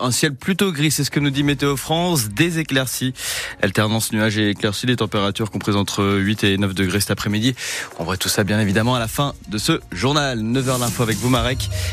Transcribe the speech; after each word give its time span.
Un 0.00 0.12
ciel 0.12 0.34
plutôt 0.34 0.72
gris, 0.72 0.90
c'est 0.90 1.04
ce 1.04 1.10
que 1.10 1.20
nous 1.20 1.28
dit 1.28 1.42
Météo 1.42 1.76
France, 1.76 2.30
des 2.30 2.58
éclaircies, 2.58 3.12
alternance 3.60 4.12
nuages 4.12 4.38
et 4.38 4.48
éclaircies, 4.48 4.86
les 4.86 4.96
températures 4.96 5.50
comprises 5.50 5.76
entre 5.76 6.20
8 6.20 6.44
et 6.44 6.56
9 6.56 6.72
degrés 6.72 7.00
cet 7.00 7.10
après-midi. 7.10 7.54
On 7.98 8.04
voit 8.04 8.16
tout 8.16 8.30
ça 8.30 8.44
bien 8.44 8.58
évidemment 8.60 8.94
à 8.94 8.98
la 8.98 9.08
fin 9.08 9.34
de 9.48 9.58
ce 9.58 9.80
journal. 9.92 10.40
9h 10.40 10.80
l'info 10.80 11.02
avec 11.02 11.18
vous 11.18 11.30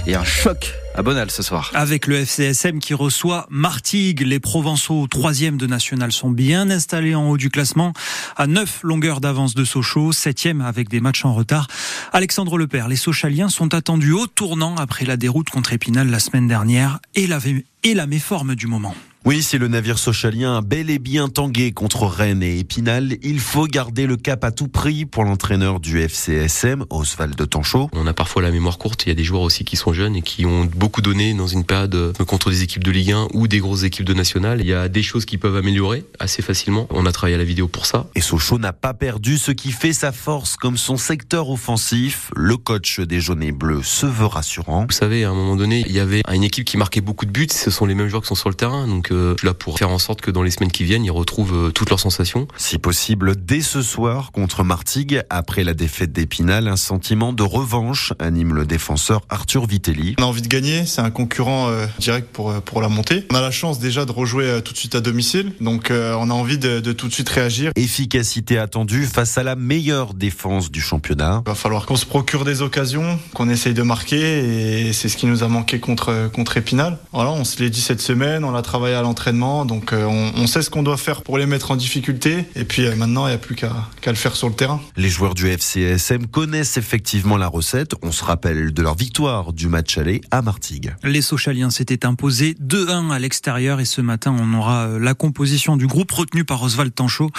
et 0.08 0.16
un 0.16 0.24
choc 0.24 0.74
à 0.96 1.04
Bonal 1.04 1.32
ce 1.32 1.44
soir. 1.44 1.72
Avec 1.74 2.08
le 2.08 2.16
FCSM 2.16 2.80
qui 2.80 2.94
reçoit 2.94 3.48
Martigues, 3.50 4.22
les 4.22 4.40
Provençaux 4.40 5.08
troisième 5.08 5.58
de 5.58 5.68
national 5.68 6.12
sont 6.12 6.30
bien 6.30 6.70
installés 6.70 7.16
en 7.16 7.30
haut 7.30 7.38
du 7.38 7.50
classement 7.50 7.94
à 8.36 8.48
9 8.48 8.82
longueurs 8.84 9.22
d'avance 9.22 9.56
de 9.56 9.64
Sochaux, 9.64 10.12
septième 10.12 10.62
avec 10.62 10.90
des 10.90 11.00
matchs 11.00 11.26
en 11.26 11.34
retard. 11.34 11.68
Alexandre 12.12 12.58
Lepère, 12.58 12.88
les 12.88 12.96
Sochaliens 12.96 13.50
sont 13.50 13.74
attendus 13.74 14.14
au 14.14 14.28
tournant 14.28 14.76
après 14.76 15.06
la 15.06 15.18
déroute 15.18 15.50
contre 15.50 15.74
Épinal 15.74 16.10
la 16.10 16.20
semaine 16.20 16.48
dernière 16.48 17.00
et 17.16 17.28
la 17.28 18.08
méforme 18.08 18.56
du 18.56 18.68
moment. 18.68 18.96
Oui, 19.24 19.44
si 19.44 19.60
le 19.60 19.68
navire 19.68 20.00
socialien 20.00 20.58
a 20.58 20.62
bel 20.62 20.90
et 20.90 20.98
bien 20.98 21.30
tangué 21.30 21.74
contre 21.74 22.08
Rennes 22.08 22.42
et 22.42 22.58
Épinal, 22.58 23.18
il 23.22 23.40
faut 23.40 23.68
garder 23.68 24.08
le 24.08 24.18
cap 24.18 24.44
à 24.44 24.50
tout 24.50 24.68
prix 24.68 25.06
pour 25.06 25.24
l'entraîneur 25.24 25.80
du 25.80 26.02
FCSM, 26.02 26.86
Oswald 26.90 27.36
de 27.36 27.46
Tanchot. 27.46 27.92
On 27.94 28.08
a 28.08 28.14
parfois 28.16 28.42
la 28.42 28.50
mémoire 28.50 28.80
courte, 28.80 29.06
il 29.06 29.10
y 29.10 29.12
a 29.12 29.16
des 29.16 29.24
joueurs 29.24 29.44
aussi 29.44 29.64
qui 29.64 29.76
sont 29.76 29.94
jeunes 29.94 30.16
et 30.16 30.24
qui 30.24 30.48
ont 30.48 30.66
beaucoup 30.66 31.04
donné 31.04 31.36
dans 31.36 31.46
une 31.46 31.66
période 31.66 31.94
euh, 31.94 32.14
contre 32.26 32.50
des 32.50 32.64
équipes 32.64 32.84
de 32.84 32.90
Ligue 32.90 33.12
1 33.12 33.28
ou 33.36 33.48
des 33.48 33.60
grosses 33.60 33.84
équipes 33.84 34.08
de 34.08 34.16
National. 34.16 34.60
Il 34.60 34.66
y 34.66 34.74
a 34.74 34.90
des 34.90 35.04
choses 35.04 35.26
qui 35.26 35.38
peuvent 35.38 35.56
améliorer 35.56 36.04
assez 36.18 36.42
facilement. 36.42 36.88
On 36.90 37.06
a 37.06 37.12
travaillé 37.12 37.36
à 37.36 37.40
la 37.40 37.44
vidéo 37.44 37.68
pour 37.68 37.86
ça. 37.86 38.08
Et 38.16 38.22
Sochaux 38.22 38.58
n'a 38.58 38.74
pas 38.74 38.96
perdu 38.96 39.38
ce 39.38 39.52
qui 39.52 39.72
fait 39.72 39.94
sa 39.94 40.12
force 40.12 40.58
comme 40.58 40.78
son 40.78 40.98
secteur 40.98 41.52
offensif. 41.52 42.32
Le 42.36 42.58
coach 42.58 43.00
des 43.00 43.22
jaunes 43.22 43.44
et 43.44 43.52
bleus 43.52 43.84
se 43.84 44.08
veut 44.08 44.26
rassurant. 44.26 44.88
Vous 44.90 44.96
savez, 44.96 45.26
à 45.26 45.30
un 45.30 45.36
moment 45.36 45.56
donné, 45.56 45.84
il 45.86 45.94
y 45.94 46.00
avait 46.00 46.24
une 46.34 46.44
équipe 46.44 46.66
qui 46.66 46.78
marquait 46.78 47.02
beaucoup 47.02 47.28
de 47.28 47.32
buts. 47.32 47.48
Ce 47.52 47.70
sont 47.70 47.86
les 47.86 47.94
mêmes 47.94 48.08
joueurs 48.08 48.24
qui 48.24 48.30
sont 48.30 48.34
sur 48.34 48.50
le 48.50 48.56
terrain. 48.56 48.88
Donc 48.88 49.11
là 49.44 49.54
pour 49.54 49.78
faire 49.78 49.90
en 49.90 50.00
sorte 50.00 50.22
que 50.22 50.32
dans 50.32 50.44
les 50.44 50.52
semaines 50.52 50.72
qui 50.72 50.84
viennent, 50.84 51.06
ils 51.06 51.12
retrouvent 51.12 51.68
euh, 51.68 51.72
toutes 51.72 51.90
leurs 51.90 52.00
sensations. 52.00 52.48
Si 52.58 52.78
possible, 52.78 53.36
dès 53.36 53.62
ce 53.62 53.82
soir 53.82 54.32
contre 54.32 54.64
Martigues, 54.64 55.22
après 55.30 55.64
la 55.64 55.74
défaite 55.74 56.12
d'Épinal, 56.12 56.68
un 56.68 56.76
sentiment 56.76 57.34
de 57.34 57.44
revanche 57.44 58.14
anime 58.20 58.54
le 58.54 58.66
défenseur 58.66 59.22
Arthur 59.30 59.66
Vitelli. 59.66 60.16
On 60.20 60.24
a 60.24 60.26
envie 60.26 60.42
de 60.42 60.48
gagner, 60.48 60.86
c'est 60.86 61.02
un 61.02 61.12
concurrent 61.12 61.70
euh, 61.70 61.86
direct 62.00 62.30
pour, 62.32 62.52
euh, 62.52 62.60
pour 62.60 62.82
la 62.82 62.90
montée. 62.90 63.26
On 63.32 63.36
a 63.36 63.42
la 63.42 63.52
chance 63.52 63.80
déjà 63.80 64.06
de 64.06 64.12
rejouer 64.12 64.62
tout 64.64 64.74
de 64.74 64.78
suite 64.78 64.96
à 64.96 65.02
domicile, 65.02 65.54
donc 65.62 65.92
on 65.92 66.30
a 66.30 66.34
envie 66.34 66.58
de, 66.58 66.80
de 66.80 66.92
tout 66.92 67.08
de 67.08 67.14
suite 67.14 67.30
réagir. 67.30 67.72
Efficacité 67.76 68.58
attendue 68.58 69.06
face 69.06 69.38
à 69.38 69.44
la 69.44 69.56
meilleure 69.56 70.14
défense 70.14 70.72
du 70.72 70.82
championnat. 70.82 71.42
Il 71.46 71.50
va 71.50 71.56
falloir 71.56 71.86
qu'on 71.86 71.96
se 71.96 72.06
procure 72.06 72.46
des 72.46 72.62
occasions, 72.62 73.20
qu'on 73.34 73.50
essaye 73.50 73.74
de 73.74 73.84
marquer, 73.84 74.88
et 74.88 74.94
c'est 74.94 75.10
ce 75.10 75.18
qui 75.18 75.26
nous 75.26 75.44
a 75.44 75.48
manqué 75.48 75.80
contre, 75.80 76.30
contre 76.34 76.58
Épinal. 76.58 76.98
Voilà, 77.14 77.32
on 77.32 77.44
se 77.44 77.62
l'est 77.62 77.70
dit 77.70 77.82
cette 77.82 78.02
semaine, 78.02 78.44
on 78.44 78.56
a 78.56 78.62
travaillé 78.62 78.96
à 78.96 79.01
l'entraînement, 79.02 79.66
donc 79.66 79.94
euh, 79.94 80.06
on, 80.06 80.48
sait 80.48 80.62
ce 80.62 80.70
qu'on 80.70 80.84
doit 80.84 80.98
faire 80.98 81.22
pour 81.22 81.38
les 81.38 81.46
mettre 81.46 81.72
en 81.72 81.76
difficulté. 81.76 82.46
Et 82.56 82.64
puis 82.64 82.86
euh, 82.86 82.96
maintenant, 82.96 83.28
il 83.28 83.30
n'y 83.30 83.36
a 83.36 83.40
plus 83.40 83.56
qu'à 83.56 83.72
le 84.06 84.16
faire 84.16 84.36
sur 84.36 84.50
le 84.50 84.56
terrain. 84.56 84.82
Les 84.98 85.10
joueurs 85.10 85.34
du 85.34 85.48
FCSM 85.48 86.28
connaissent 86.28 86.78
effectivement 86.78 87.38
la 87.38 87.48
recette. 87.48 87.94
On 88.02 88.12
se 88.12 88.24
rappelle 88.24 88.74
de 88.74 88.82
leur 88.82 88.96
victoire 88.96 89.54
du 89.54 89.68
match 89.68 89.98
aller 89.98 90.22
à 90.32 90.42
Martigues. 90.42 90.94
Les 91.04 91.22
Sochaliens 91.22 91.70
s'étaient 91.70 92.06
imposés 92.06 92.56
2-1 92.62 93.12
à 93.12 93.20
l'extérieur 93.20 93.80
et 93.80 93.86
ce 93.86 94.02
matin, 94.02 94.36
on 94.38 94.54
aura 94.54 94.88
euh, 94.88 95.00
la 95.00 95.14
composition 95.14 95.78
du 95.78 95.88
groupe 95.88 96.12
retenu 96.12 96.46
par 96.46 96.62
Oswald 96.64 96.94
Tanchot 96.94 97.32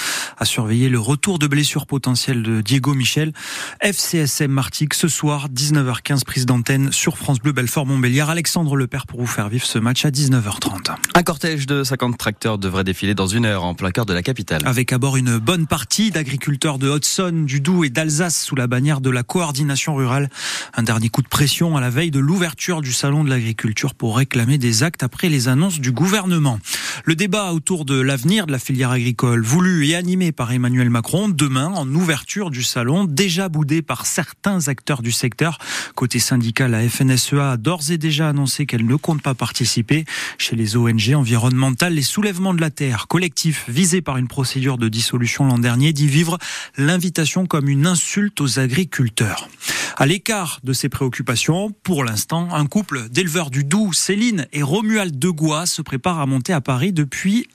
à 0.42 0.44
surveiller 0.44 0.88
le 0.88 0.98
retour 0.98 1.38
de 1.38 1.46
blessure 1.46 1.86
potentielle 1.86 2.42
de 2.42 2.62
Diego 2.62 2.94
Michel. 2.94 3.32
FCSM 3.80 4.50
Martigues 4.50 4.92
ce 4.92 5.06
soir, 5.06 5.48
19h15, 5.48 6.24
prise 6.24 6.46
d'antenne 6.46 6.90
sur 6.90 7.16
France 7.16 7.38
Bleu 7.38 7.52
Belfort 7.52 7.86
Montbéliard. 7.86 8.28
Alexandre 8.28 8.74
Lepère 8.74 9.06
pour 9.06 9.20
vous 9.20 9.28
faire 9.28 9.48
vivre 9.48 9.64
ce 9.64 9.78
match 9.78 10.04
à 10.04 10.10
19h30. 10.10 10.96
Un 11.14 11.22
cortège 11.22 11.66
de 11.66 11.84
50 11.84 12.18
tracteurs 12.18 12.58
devrait 12.58 12.82
défiler 12.82 13.14
dans 13.14 13.28
une 13.28 13.44
heure 13.44 13.62
en 13.62 13.76
plein 13.76 13.92
cœur 13.92 14.04
de 14.04 14.12
la 14.12 14.22
capitale. 14.24 14.62
Avec 14.64 14.92
à 14.92 14.98
bord 14.98 15.16
une 15.16 15.38
bonne 15.38 15.68
partie 15.68 16.10
d'agriculteurs 16.10 16.80
de 16.80 16.88
Haute-Saône, 16.88 17.46
du 17.46 17.60
Doubs 17.60 17.84
et 17.84 17.90
d'Alsace 17.90 18.42
sous 18.42 18.56
la 18.56 18.66
bannière 18.66 19.00
de 19.00 19.10
la 19.10 19.22
coordination 19.22 19.94
rurale. 19.94 20.28
Un 20.74 20.82
dernier 20.82 21.08
coup 21.08 21.22
de 21.22 21.28
pression 21.28 21.76
à 21.76 21.80
la 21.80 21.90
veille 21.90 22.10
de 22.10 22.18
l'ouverture 22.18 22.80
du 22.80 22.92
salon 22.92 23.22
de 23.22 23.30
l'agriculture 23.30 23.94
pour 23.94 24.16
réclamer 24.16 24.58
des 24.58 24.82
actes 24.82 25.04
après 25.04 25.28
les 25.28 25.46
annonces 25.46 25.78
du 25.78 25.92
gouvernement. 25.92 26.58
Le 27.04 27.14
débat 27.14 27.52
autour 27.52 27.84
de 27.84 28.00
l'avenir 28.00 28.48
de 28.48 28.52
la 28.52 28.58
filière 28.58 28.90
agricole, 28.90 29.44
voulu 29.44 29.86
et 29.86 29.94
animé 29.94 30.31
par 30.32 30.52
Emmanuel 30.52 30.90
Macron, 30.90 31.28
demain 31.28 31.68
en 31.68 31.88
ouverture 31.94 32.50
du 32.50 32.62
salon, 32.62 33.04
déjà 33.04 33.48
boudé 33.48 33.82
par 33.82 34.06
certains 34.06 34.68
acteurs 34.68 35.02
du 35.02 35.12
secteur. 35.12 35.58
Côté 35.94 36.18
syndical, 36.18 36.72
la 36.72 36.88
FNSEA 36.88 37.52
a 37.52 37.56
d'ores 37.56 37.90
et 37.90 37.98
déjà 37.98 38.28
annoncé 38.28 38.66
qu'elle 38.66 38.86
ne 38.86 38.96
compte 38.96 39.22
pas 39.22 39.34
participer. 39.34 40.04
Chez 40.38 40.56
les 40.56 40.76
ONG 40.76 41.14
environnementales, 41.14 41.94
les 41.94 42.02
soulèvements 42.02 42.54
de 42.54 42.60
la 42.60 42.70
terre, 42.70 43.06
collectif 43.08 43.66
visé 43.68 44.02
par 44.02 44.16
une 44.16 44.28
procédure 44.28 44.78
de 44.78 44.88
dissolution 44.88 45.44
l'an 45.44 45.58
dernier, 45.58 45.92
dit 45.92 46.08
vivre 46.08 46.38
l'invitation 46.76 47.46
comme 47.46 47.68
une 47.68 47.86
insulte 47.86 48.40
aux 48.40 48.58
agriculteurs. 48.58 49.48
À 49.96 50.06
l'écart 50.06 50.60
de 50.64 50.72
ces 50.72 50.88
préoccupations, 50.88 51.70
pour 51.82 52.04
l'instant, 52.04 52.48
un 52.52 52.66
couple 52.66 53.08
d'éleveurs 53.08 53.50
du 53.50 53.64
Doubs, 53.64 53.92
Céline 53.92 54.46
et 54.52 54.62
Romuald 54.62 55.18
Degois, 55.18 55.66
se 55.66 55.82
prépare 55.82 56.20
à 56.20 56.26
monter 56.26 56.52
à 56.52 56.60
Paris 56.60 56.92
depuis, 56.92 57.48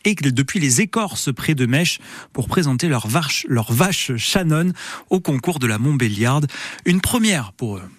les 0.59 0.81
écorces 0.81 1.34
près 1.34 1.56
de 1.56 1.66
Mèche 1.66 2.00
pour 2.34 2.47
présenter 2.47 2.88
leur 2.88 3.08
vache, 3.08 3.46
leur 3.50 3.72
Shannon 4.18 4.74
au 5.09 5.20
concours 5.20 5.59
de 5.59 5.68
la 5.68 5.78
Montbéliarde. 5.78 6.47
Une 6.86 7.02
première 7.02 7.53
pour 7.53 7.78
eux. 7.78 7.90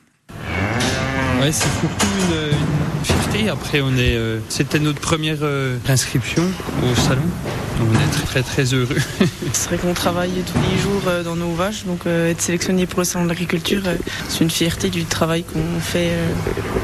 Fierté. 3.09 3.49
Après, 3.49 3.81
on 3.81 3.93
est, 3.97 4.17
euh, 4.17 4.41
c'était 4.49 4.79
notre 4.79 5.01
première 5.01 5.39
euh, 5.43 5.79
inscription 5.89 6.45
au 6.83 6.95
salon. 6.95 7.23
On 7.81 7.95
est 7.95 8.27
très 8.27 8.43
très 8.43 8.75
heureux. 8.75 8.99
c'est 9.53 9.69
vrai 9.69 9.79
qu'on 9.79 9.95
travaille 9.95 10.31
tous 10.31 10.59
les 10.71 10.79
jours 10.79 11.03
euh, 11.07 11.23
dans 11.23 11.37
nos 11.37 11.53
vaches, 11.53 11.85
donc 11.85 12.07
être 12.07 12.41
sélectionné 12.41 12.87
pour 12.87 13.01
le 13.01 13.05
salon 13.05 13.25
de 13.25 13.31
l'agriculture, 13.31 13.83
c'est 14.29 14.43
une 14.43 14.51
fierté 14.51 14.91
du 14.91 15.05
travail 15.05 15.45
qu'on 15.45 15.81
fait 15.81 16.11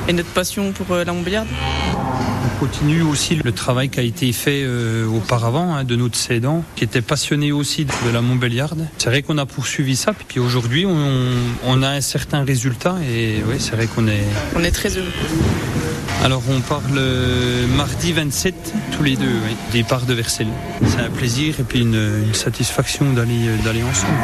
et 0.09 0.13
notre 0.13 0.29
passion 0.29 0.73
pour 0.73 0.97
la 0.97 1.13
Montbéliarde. 1.13 1.49
On 1.95 2.61
continue 2.61 3.03
aussi 3.03 3.35
le 3.35 3.53
travail 3.53 3.89
qui 3.89 4.01
a 4.01 4.03
été 4.03 4.33
fait 4.33 4.65
auparavant 5.07 5.75
hein, 5.75 5.85
de 5.85 5.97
notre 5.97 6.17
cédant, 6.17 6.65
qui 6.77 6.85
était 6.85 7.03
passionné 7.03 7.53
aussi 7.53 7.85
de 7.85 8.11
la 8.13 8.21
Montbéliarde. 8.21 8.87
C'est 8.99 9.11
vrai 9.11 9.23
qu'on 9.23 9.39
a 9.39 9.47
poursuivi 9.47 9.97
ça, 9.97 10.13
puis 10.13 10.39
aujourd'hui 10.39 10.87
on, 10.87 11.11
on, 11.65 11.83
a 11.83 11.89
un 11.89 12.01
certain 12.01 12.45
résultat 12.45 12.97
et 13.11 13.43
oui, 13.49 13.57
c'est 13.59 13.73
vrai 13.73 13.87
qu'on 13.87 14.07
est 14.07 14.25
on 14.55 14.63
est 14.63 14.71
très 14.71 14.91
heureux. 14.97 15.13
Alors 16.23 16.43
on 16.49 16.61
part 16.61 16.83
le 16.95 17.67
mardi 17.77 18.13
27, 18.13 18.55
tous 18.97 19.03
les 19.03 19.17
deux, 19.17 19.41
départ 19.73 20.07
de 20.07 20.15
Versailles. 20.15 20.47
C'est 20.87 21.01
un 21.01 21.11
plaisir 21.11 21.61
et 21.61 21.65
puis 21.65 21.81
une, 21.81 22.23
une 22.27 22.35
satisfaction 22.35 23.13
d'aller 23.13 23.49
d'aller 23.63 23.83
ensemble. 23.83 24.15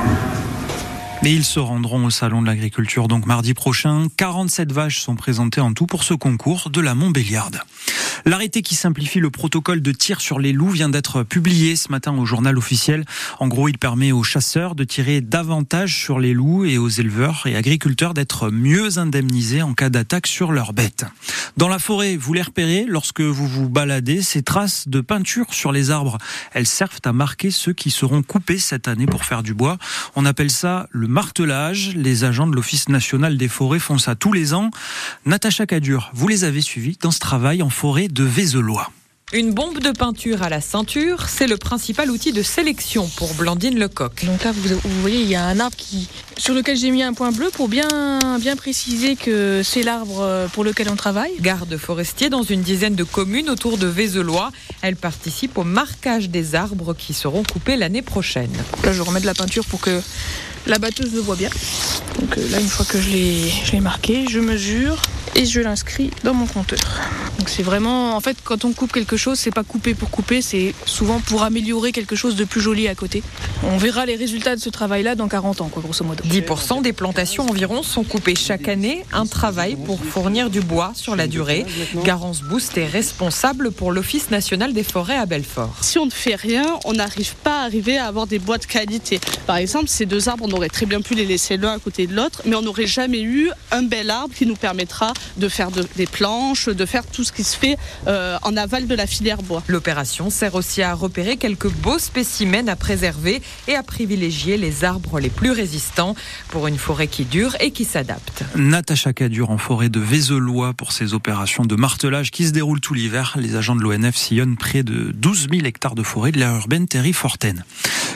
Mais 1.22 1.34
ils 1.34 1.44
se 1.44 1.60
rendront 1.60 2.06
au 2.06 2.10
Salon 2.10 2.40
de 2.40 2.46
l'Agriculture 2.46 3.06
donc 3.06 3.26
mardi 3.26 3.52
prochain. 3.52 4.06
47 4.16 4.72
vaches 4.72 5.00
sont 5.00 5.16
présentées 5.16 5.60
en 5.60 5.74
tout 5.74 5.84
pour 5.84 6.02
ce 6.02 6.14
concours 6.14 6.70
de 6.70 6.80
la 6.80 6.94
Montbéliarde. 6.94 7.60
L'arrêté 8.24 8.62
qui 8.62 8.74
simplifie 8.74 9.20
le 9.20 9.30
protocole 9.30 9.82
de 9.82 9.92
tir 9.92 10.20
sur 10.20 10.38
les 10.38 10.52
loups 10.52 10.70
vient 10.70 10.88
d'être 10.88 11.22
publié 11.22 11.76
ce 11.76 11.90
matin 11.90 12.16
au 12.16 12.24
journal 12.24 12.56
officiel. 12.58 13.04
En 13.38 13.48
gros, 13.48 13.68
il 13.68 13.78
permet 13.78 14.12
aux 14.12 14.22
chasseurs 14.22 14.74
de 14.74 14.84
tirer 14.84 15.20
davantage 15.20 15.96
sur 15.96 16.18
les 16.18 16.34
loups 16.34 16.64
et 16.64 16.78
aux 16.78 16.88
éleveurs 16.88 17.42
et 17.46 17.56
agriculteurs 17.56 18.14
d'être 18.14 18.50
mieux 18.50 18.98
indemnisés 18.98 19.62
en 19.62 19.74
cas 19.74 19.90
d'attaque 19.90 20.26
sur 20.26 20.52
leurs 20.52 20.72
bêtes. 20.72 21.04
Dans 21.56 21.68
la 21.68 21.78
forêt, 21.78 22.16
vous 22.16 22.32
les 22.32 22.42
repérez 22.42 22.84
lorsque 22.86 23.20
vous 23.20 23.46
vous 23.46 23.68
baladez, 23.68 24.22
ces 24.22 24.42
traces 24.42 24.88
de 24.88 25.00
peinture 25.00 25.52
sur 25.52 25.72
les 25.72 25.90
arbres. 25.90 26.18
Elles 26.52 26.66
servent 26.66 27.00
à 27.04 27.12
marquer 27.12 27.50
ceux 27.50 27.72
qui 27.72 27.90
seront 27.90 28.22
coupés 28.22 28.58
cette 28.58 28.88
année 28.88 29.06
pour 29.06 29.24
faire 29.24 29.42
du 29.42 29.54
bois. 29.54 29.78
On 30.14 30.26
appelle 30.26 30.50
ça 30.50 30.86
le 30.90 31.08
martelage. 31.10 31.92
Les 31.96 32.24
agents 32.24 32.46
de 32.46 32.54
l'Office 32.54 32.88
national 32.88 33.36
des 33.36 33.48
forêts 33.48 33.80
font 33.80 33.98
ça 33.98 34.14
tous 34.14 34.32
les 34.32 34.54
ans. 34.54 34.70
Natacha 35.26 35.66
Cadur, 35.66 36.10
vous 36.14 36.28
les 36.28 36.44
avez 36.44 36.60
suivis 36.60 36.96
dans 37.00 37.10
ce 37.10 37.18
travail 37.18 37.62
en 37.62 37.70
forêt 37.70 38.08
de 38.08 38.24
Vézelois. 38.24 38.90
Une 39.32 39.52
bombe 39.52 39.78
de 39.78 39.92
peinture 39.92 40.42
à 40.42 40.48
la 40.48 40.60
ceinture, 40.60 41.28
c'est 41.28 41.46
le 41.46 41.56
principal 41.56 42.10
outil 42.10 42.32
de 42.32 42.42
sélection 42.42 43.08
pour 43.14 43.32
Blandine 43.34 43.78
Lecoq. 43.78 44.24
Donc 44.24 44.42
là, 44.42 44.50
vous, 44.50 45.00
voyez, 45.02 45.22
il 45.22 45.28
y 45.28 45.36
a 45.36 45.44
un 45.44 45.60
arbre 45.60 45.76
qui, 45.76 46.08
sur 46.36 46.52
lequel 46.52 46.76
j'ai 46.76 46.90
mis 46.90 47.04
un 47.04 47.12
point 47.12 47.30
bleu 47.30 47.48
pour 47.52 47.68
bien, 47.68 47.86
bien 48.40 48.56
préciser 48.56 49.14
que 49.14 49.62
c'est 49.62 49.84
l'arbre 49.84 50.48
pour 50.52 50.64
lequel 50.64 50.88
on 50.90 50.96
travaille. 50.96 51.30
Garde 51.40 51.76
forestier 51.76 52.28
dans 52.28 52.42
une 52.42 52.62
dizaine 52.62 52.96
de 52.96 53.04
communes 53.04 53.50
autour 53.50 53.78
de 53.78 53.86
Vézelois. 53.86 54.50
Elle 54.82 54.96
participe 54.96 55.58
au 55.58 55.64
marquage 55.64 56.28
des 56.28 56.56
arbres 56.56 56.92
qui 56.94 57.14
seront 57.14 57.44
coupés 57.44 57.76
l'année 57.76 58.02
prochaine. 58.02 58.50
Là, 58.82 58.92
je 58.92 59.00
remets 59.00 59.20
de 59.20 59.26
la 59.26 59.34
peinture 59.34 59.64
pour 59.64 59.80
que 59.80 60.00
la 60.66 60.78
batteuse 60.78 61.14
le 61.14 61.20
voit 61.20 61.36
bien. 61.36 61.50
Donc 62.18 62.36
euh, 62.38 62.48
là, 62.50 62.60
une 62.60 62.68
fois 62.68 62.84
que 62.84 63.00
je 63.00 63.72
l'ai 63.72 63.80
marqué, 63.80 64.26
je 64.28 64.40
mesure 64.40 65.00
et 65.34 65.44
je 65.44 65.60
l'inscris 65.60 66.10
dans 66.24 66.34
mon 66.34 66.46
compteur. 66.46 66.78
Donc 67.38 67.48
c'est 67.48 67.62
vraiment, 67.62 68.16
en 68.16 68.20
fait, 68.20 68.36
quand 68.44 68.64
on 68.64 68.72
coupe 68.72 68.92
quelque 68.92 69.16
chose, 69.16 69.38
c'est 69.38 69.50
pas 69.50 69.64
couper 69.64 69.94
pour 69.94 70.10
couper, 70.10 70.42
c'est 70.42 70.74
souvent 70.84 71.20
pour 71.20 71.42
améliorer 71.42 71.92
quelque 71.92 72.16
chose 72.16 72.36
de 72.36 72.44
plus 72.44 72.60
joli 72.60 72.88
à 72.88 72.94
côté. 72.94 73.22
On 73.62 73.78
verra 73.78 74.06
les 74.06 74.16
résultats 74.16 74.56
de 74.56 74.60
ce 74.60 74.68
travail-là 74.68 75.14
dans 75.14 75.28
40 75.28 75.60
ans, 75.60 75.68
quoi, 75.68 75.82
grosso 75.82 76.04
modo. 76.04 76.22
10% 76.24 76.82
des 76.82 76.92
plantations 76.92 77.46
environ 77.48 77.82
sont 77.82 78.04
coupées 78.04 78.34
chaque 78.34 78.68
année, 78.68 79.04
un 79.12 79.26
travail 79.26 79.76
pour 79.76 80.04
fournir 80.04 80.50
du 80.50 80.60
bois 80.60 80.92
sur 80.94 81.16
la 81.16 81.26
durée. 81.26 81.64
Garance 82.04 82.42
Boost 82.42 82.76
est 82.76 82.86
responsable 82.86 83.70
pour 83.70 83.92
l'Office 83.92 84.30
national 84.30 84.72
des 84.72 84.82
forêts 84.82 85.16
à 85.16 85.26
Belfort. 85.26 85.76
Si 85.80 85.98
on 85.98 86.06
ne 86.06 86.10
fait 86.10 86.34
rien, 86.34 86.66
on 86.84 86.92
n'arrive 86.94 87.34
pas 87.36 87.62
à 87.62 87.64
arriver 87.64 87.98
à 87.98 88.06
avoir 88.06 88.26
des 88.26 88.38
bois 88.38 88.58
de 88.58 88.66
qualité. 88.66 89.20
Par 89.46 89.56
exemple, 89.56 89.88
ces 89.88 90.06
deux 90.06 90.28
arbres, 90.28 90.44
on 90.46 90.52
aurait 90.52 90.68
très 90.68 90.86
bien 90.86 91.00
pu 91.00 91.14
les 91.14 91.24
laisser 91.24 91.56
l'un 91.56 91.72
à 91.72 91.78
côté 91.78 92.06
de 92.06 92.14
l'autre, 92.14 92.42
mais 92.44 92.56
on 92.56 92.62
n'aurait 92.62 92.86
jamais 92.86 93.22
eu 93.22 93.50
un 93.70 93.82
bel 93.82 94.10
arbre 94.10 94.34
qui 94.34 94.46
nous 94.46 94.56
permettra 94.56 95.12
de 95.36 95.48
faire 95.48 95.70
de- 95.70 95.86
des 95.96 96.06
planches, 96.06 96.68
de 96.68 96.86
faire 96.86 97.06
tout 97.06 97.24
ce 97.24 97.32
qui 97.32 97.44
se 97.44 97.56
fait 97.56 97.76
euh, 98.06 98.38
en 98.42 98.56
aval 98.56 98.86
de 98.86 98.94
la 98.94 99.06
filière 99.06 99.42
bois. 99.42 99.62
L'opération 99.68 100.30
sert 100.30 100.54
aussi 100.54 100.82
à 100.82 100.94
repérer 100.94 101.36
quelques 101.36 101.70
beaux 101.70 101.98
spécimens 101.98 102.68
à 102.68 102.76
préserver 102.76 103.42
et 103.68 103.74
à 103.74 103.82
privilégier 103.82 104.56
les 104.56 104.84
arbres 104.84 105.20
les 105.20 105.30
plus 105.30 105.50
résistants 105.50 106.14
pour 106.48 106.66
une 106.66 106.78
forêt 106.78 107.06
qui 107.08 107.24
dure 107.24 107.56
et 107.60 107.70
qui 107.70 107.84
s'adapte. 107.84 108.42
Natacha 108.56 109.12
Cadur 109.12 109.50
en 109.50 109.58
forêt 109.58 109.88
de 109.88 110.00
Vézelois 110.00 110.72
pour 110.74 110.92
ces 110.92 111.14
opérations 111.14 111.64
de 111.64 111.74
martelage 111.76 112.30
qui 112.30 112.46
se 112.46 112.52
déroulent 112.52 112.80
tout 112.80 112.94
l'hiver. 112.94 113.34
Les 113.38 113.56
agents 113.56 113.76
de 113.76 113.82
l'ONF 113.82 114.16
sillonnent 114.16 114.56
près 114.56 114.82
de 114.82 115.12
12 115.14 115.48
000 115.50 115.66
hectares 115.66 115.94
de 115.94 116.02
forêt 116.02 116.32
de 116.32 116.38
l'aire 116.38 116.54
urbaine 116.56 116.86
Terry 116.88 117.12
Forten. 117.12 117.64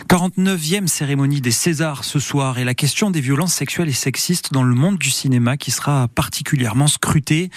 49e 0.08 0.86
cérémonie 0.86 1.40
des 1.40 1.50
Césars 1.50 2.04
ce 2.04 2.18
soir 2.18 2.58
et 2.58 2.64
la 2.64 2.74
question 2.74 3.10
des 3.10 3.20
violences 3.20 3.54
sexuelles 3.54 3.88
et 3.88 3.92
sexistes 3.92 4.52
dans 4.52 4.62
le 4.62 4.74
monde 4.74 4.98
du 4.98 5.10
cinéma 5.10 5.56
qui 5.56 5.70
sera 5.70 6.08
particulièrement 6.08 6.86
scrutée. 6.86 7.50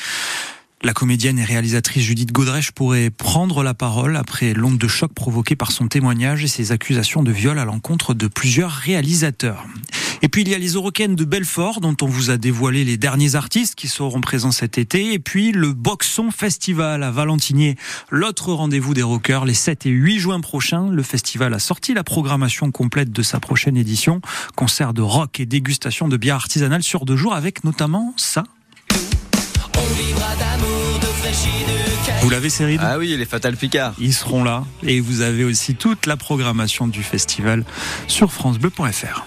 La 0.83 0.93
comédienne 0.93 1.39
et 1.39 1.43
réalisatrice 1.43 2.03
Judith 2.03 2.31
Godrèche 2.31 2.71
pourrait 2.71 3.09
prendre 3.09 3.63
la 3.63 3.73
parole 3.73 4.15
après 4.15 4.53
l'onde 4.53 4.77
de 4.77 4.87
choc 4.87 5.11
provoquée 5.11 5.55
par 5.55 5.71
son 5.71 5.87
témoignage 5.87 6.43
et 6.43 6.47
ses 6.47 6.71
accusations 6.71 7.23
de 7.23 7.31
viol 7.31 7.57
à 7.57 7.65
l'encontre 7.65 8.13
de 8.13 8.27
plusieurs 8.27 8.71
réalisateurs. 8.71 9.65
Et 10.21 10.29
puis 10.29 10.43
il 10.43 10.49
y 10.49 10.53
a 10.53 10.59
les 10.59 10.73
Eurocaines 10.73 11.15
de 11.15 11.25
Belfort 11.25 11.81
dont 11.81 11.95
on 12.01 12.05
vous 12.05 12.29
a 12.29 12.37
dévoilé 12.37 12.83
les 12.83 12.97
derniers 12.97 13.33
artistes 13.33 13.73
qui 13.73 13.87
seront 13.87 14.21
présents 14.21 14.51
cet 14.51 14.77
été. 14.77 15.13
Et 15.13 15.19
puis 15.19 15.51
le 15.51 15.73
Boxon 15.73 16.29
Festival 16.29 17.01
à 17.01 17.09
Valentinier, 17.09 17.75
l'autre 18.11 18.53
rendez-vous 18.53 18.93
des 18.93 19.03
rockers 19.03 19.45
les 19.45 19.55
7 19.55 19.87
et 19.87 19.89
8 19.89 20.19
juin 20.19 20.41
prochains. 20.41 20.91
Le 20.91 21.03
festival 21.03 21.55
a 21.55 21.59
sorti 21.59 21.95
la 21.95 22.03
programmation 22.03 22.69
complète 22.71 23.11
de 23.11 23.23
sa 23.23 23.39
prochaine 23.39 23.77
édition. 23.77 24.21
Concert 24.55 24.93
de 24.93 25.01
rock 25.01 25.39
et 25.39 25.47
dégustation 25.47 26.07
de 26.07 26.17
bière 26.17 26.35
artisanale 26.35 26.83
sur 26.83 27.05
deux 27.05 27.17
jours 27.17 27.33
avec 27.33 27.63
notamment 27.63 28.13
ça. 28.15 28.43
Vous 32.21 32.29
l'avez 32.29 32.49
série 32.49 32.77
Ah 32.81 32.97
oui, 32.97 33.15
les 33.17 33.25
Fatal 33.25 33.55
Picard. 33.55 33.93
Ils 33.99 34.13
seront 34.13 34.43
là 34.43 34.65
et 34.83 34.99
vous 34.99 35.21
avez 35.21 35.43
aussi 35.45 35.75
toute 35.75 36.05
la 36.05 36.17
programmation 36.17 36.87
du 36.87 37.01
festival 37.01 37.63
sur 38.07 38.33
francebleu.fr. 38.33 39.25